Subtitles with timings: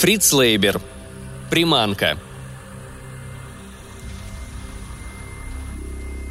[0.00, 0.80] Фриц Лейбер.
[1.50, 2.16] Приманка.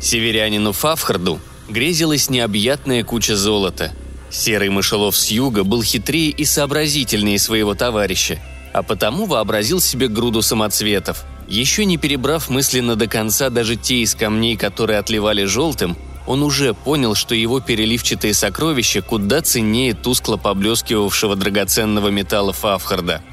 [0.00, 3.92] Северянину Фавхарду грезилась необъятная куча золота.
[4.30, 8.38] Серый мышелов с юга был хитрее и сообразительнее своего товарища,
[8.72, 11.24] а потому вообразил себе груду самоцветов.
[11.48, 15.96] Еще не перебрав мысленно до конца даже те из камней, которые отливали желтым,
[16.28, 23.24] он уже понял, что его переливчатые сокровища куда ценнее тускло поблескивавшего драгоценного металла Фавхарда.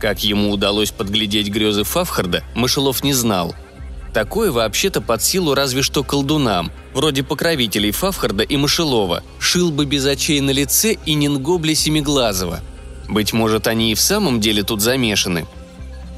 [0.00, 3.54] Как ему удалось подглядеть грезы Фавхарда, Мышелов не знал–
[4.12, 10.06] Такое вообще-то под силу разве что колдунам, вроде покровителей Фавхарда и Мышелова, шил бы без
[10.06, 12.60] очей на лице и Нингобли Семиглазого.
[13.08, 15.46] Быть может, они и в самом деле тут замешаны.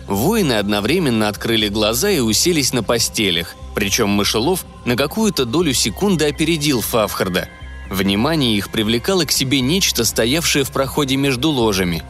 [0.06, 6.80] Воины одновременно открыли глаза и уселись на постелях, причем Мышелов на какую-то долю секунды опередил
[6.80, 7.48] Фавхарда.
[7.90, 12.02] Внимание их привлекало к себе нечто, стоявшее в проходе между ложами.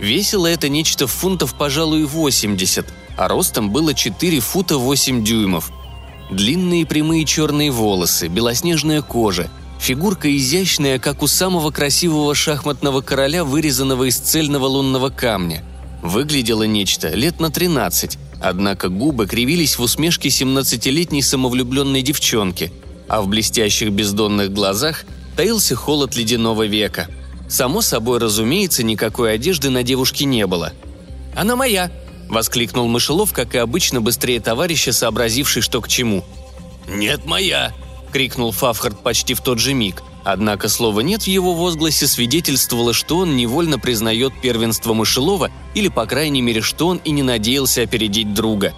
[0.00, 5.72] Весило это нечто в фунтов, пожалуй, 80, а ростом было 4 фута 8 дюймов.
[6.30, 14.08] Длинные прямые черные волосы, белоснежная кожа, фигурка изящная, как у самого красивого шахматного короля, вырезанного
[14.08, 15.64] из цельного лунного камня.
[16.02, 22.72] Выглядело нечто лет на 13, однако губы кривились в усмешке 17-летней самовлюбленной девчонки,
[23.08, 25.04] а в блестящих бездонных глазах
[25.36, 27.08] таился холод ледяного века.
[27.48, 30.72] Само собой, разумеется, никакой одежды на девушке не было.
[31.34, 31.90] «Она моя!»–
[32.28, 36.24] воскликнул Мышелов, как и обычно, быстрее товарища, сообразивший, что к чему.
[36.88, 37.72] «Нет, моя!»–
[38.12, 40.02] крикнул Фавхард почти в тот же миг.
[40.24, 46.04] Однако слово «нет» в его возгласе свидетельствовало, что он невольно признает первенство Мышелова или, по
[46.04, 48.74] крайней мере, что он и не надеялся опередить друга.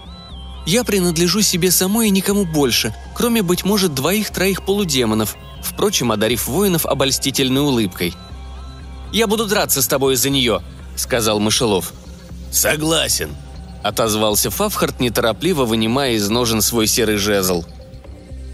[0.67, 6.87] «Я принадлежу себе самой и никому больше, кроме, быть может, двоих-троих полудемонов», впрочем, одарив воинов
[6.87, 8.15] обольстительной улыбкой.
[9.13, 10.63] «Я буду драться с тобой из-за нее»,—
[10.97, 11.93] сказал Мышелов.
[12.53, 13.31] «Согласен»,—
[13.83, 17.65] отозвался Фавхарт, неторопливо вынимая из ножен свой серый жезл.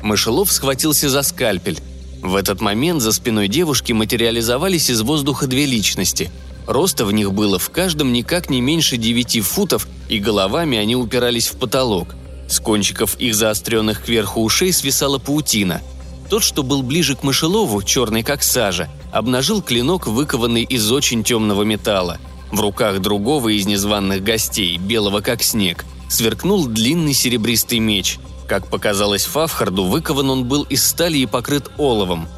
[0.03, 1.79] Мышелов схватился за скальпель.
[2.23, 6.31] В этот момент за спиной девушки материализовались из воздуха две личности.
[6.67, 11.49] Роста в них было в каждом никак не меньше девяти футов, и головами они упирались
[11.49, 12.15] в потолок.
[12.49, 15.83] С кончиков их заостренных кверху ушей свисала паутина.
[16.29, 21.63] Тот, что был ближе к мышелову, черный как сажа, обнажил клинок, выкованный из очень темного
[21.63, 22.19] металла–
[22.51, 28.19] в руках другого из незваных гостей, белого как снег, сверкнул длинный серебристый меч.
[28.49, 32.29] Как показалось Фавхарду, выкован он был из стали и покрыт оловом.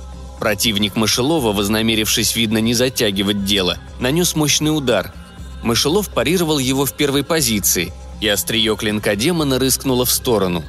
[0.41, 5.13] Противник Мышелова, вознамерившись, видно, не затягивать дело, нанес мощный удар.
[5.63, 10.65] Мышелов парировал его в первой позиции, и острие клинка демона рыскнуло в сторону.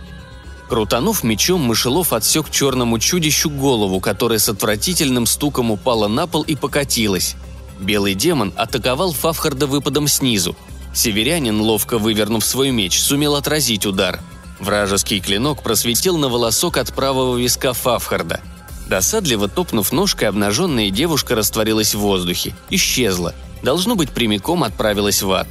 [0.69, 6.55] Крутанув мечом, Мышелов отсек черному чудищу голову, которая с отвратительным стуком упала на пол и
[6.55, 7.35] покатилась.
[7.79, 10.55] Белый демон атаковал Фавхарда выпадом снизу.
[10.93, 14.19] Северянин, ловко вывернув свой меч, сумел отразить удар.
[14.59, 18.41] Вражеский клинок просветил на волосок от правого виска Фавхарда.
[18.87, 22.53] Досадливо топнув ножкой, обнаженная девушка растворилась в воздухе.
[22.69, 23.33] Исчезла.
[23.63, 25.47] Должно быть, прямиком отправилась в ад.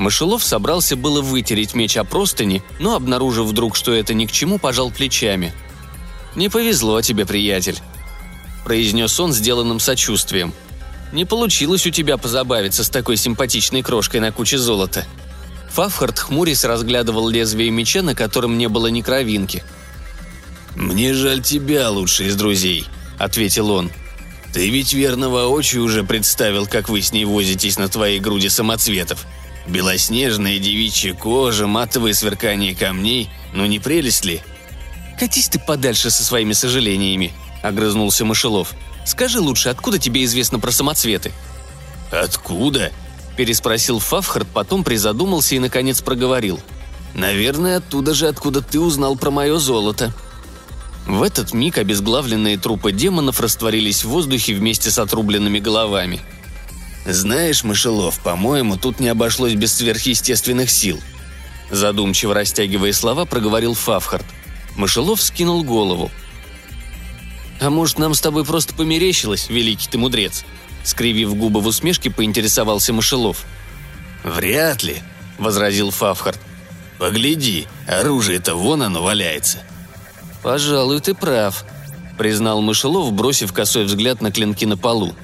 [0.00, 4.58] Мышелов собрался было вытереть меч о простыни, но, обнаружив вдруг, что это ни к чему,
[4.58, 5.54] пожал плечами.
[6.34, 7.78] «Не повезло тебе, приятель»,–
[8.64, 10.52] произнес он сделанным сочувствием–
[11.12, 15.04] не получилось у тебя позабавиться с такой симпатичной крошкой на куче золота».
[15.70, 19.62] Фавхард хмурясь разглядывал лезвие меча, на котором не было ни кровинки.
[20.74, 22.86] «Мне жаль тебя, лучший из друзей»,—
[23.18, 23.90] ответил он.
[24.52, 29.26] «Ты ведь верно воочию уже представил, как вы с ней возитесь на твоей груди самоцветов.
[29.70, 33.30] Белоснежная девичья кожа, матовое сверкание камней.
[33.52, 34.42] Ну не прелесть ли?»
[35.18, 37.32] «Катись ты подальше со своими сожалениями»,—
[37.62, 38.74] огрызнулся Мышелов.
[39.04, 41.32] Скажи лучше, откуда тебе известно про самоцветы?»
[42.10, 42.92] «Откуда?»–
[43.36, 46.60] переспросил Фавхард, потом призадумался и, наконец, проговорил.
[47.14, 50.12] «Наверное, оттуда же, откуда ты узнал про мое золото».
[51.06, 56.20] В этот миг обезглавленные трупы демонов растворились в воздухе вместе с отрубленными головами.
[57.06, 61.00] «Знаешь, Мышелов, по-моему, тут не обошлось без сверхъестественных сил»,
[61.70, 64.26] Задумчиво растягивая слова, проговорил Фавхард.
[64.76, 66.10] Мышелов скинул голову.
[67.60, 70.44] «А может, нам с тобой просто померещилось, великий ты мудрец?»
[70.82, 73.44] Скривив губы в усмешке, поинтересовался Мышелов.
[74.24, 75.02] «Вряд ли»,—
[75.38, 76.40] возразил Фавхард.
[76.98, 79.62] «Погляди, оружие-то вон оно валяется».
[80.42, 81.64] «Пожалуй, ты прав»,—
[82.18, 85.14] признал Мышелов, бросив косой взгляд на клинки на полу.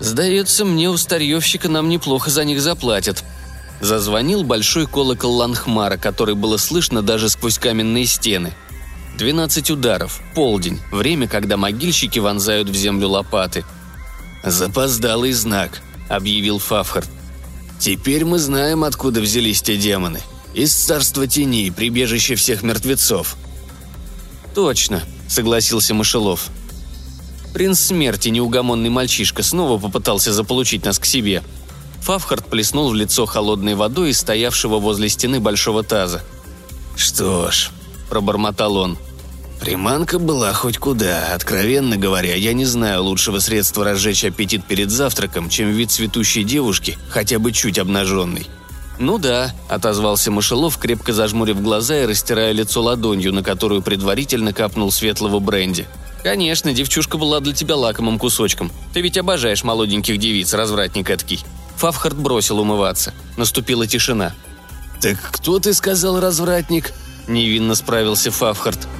[0.00, 3.22] «Сдается мне, у старьевщика нам неплохо за них заплатят».
[3.80, 8.52] Зазвонил большой колокол Ланхмара, который было слышно даже сквозь каменные стены—
[9.20, 13.66] 12 ударов, полдень, время, когда могильщики вонзают в землю лопаты.
[14.42, 17.06] «Запоздалый знак»,— объявил Фавхард.
[17.78, 20.20] Теперь мы знаем, откуда взялись те демоны.
[20.54, 23.36] Из царства теней, прибежище всех мертвецов».
[24.54, 26.48] «Точно»,— согласился Мышелов.
[27.52, 31.42] Принц смерти, неугомонный мальчишка, снова попытался заполучить нас к себе.
[32.02, 36.22] Фавхард плеснул в лицо холодной водой из стоявшего возле стены большого таза.
[36.96, 37.70] «Что ж»,—
[38.08, 38.98] пробормотал он,—
[39.60, 41.34] «приманка была хоть куда.
[41.34, 46.98] Откровенно говоря, я не знаю лучшего средства разжечь аппетит перед завтраком, чем вид цветущей девушки,
[47.08, 48.46] хотя бы чуть обнаженной».
[48.98, 54.92] «Ну да»,— отозвался Мышелов, крепко зажмурив глаза и растирая лицо ладонью, на которую предварительно капнул
[54.92, 55.86] светлого бренди.
[56.22, 58.70] «Конечно, девчушка была для тебя лакомым кусочком.
[58.92, 61.44] Ты ведь обожаешь молоденьких девиц, развратник эткий».
[61.76, 63.14] Фавхард бросил умываться.
[63.36, 64.34] Наступила тишина.
[65.00, 66.92] «Так кто ты сказал, развратник?»–
[67.26, 68.86] невинно справился Фавхард–